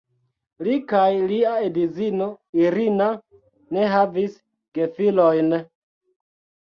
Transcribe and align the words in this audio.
Li 0.67 0.77
kaj 0.91 1.09
lia 1.31 1.51
edzino 1.65 2.29
"Irina" 2.63 3.11
ne 3.77 3.85
havis 3.95 4.41
gefilojn. 4.79 5.55